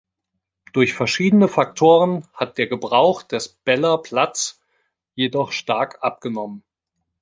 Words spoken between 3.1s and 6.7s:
des Beller Platts jedoch stark abgenommen.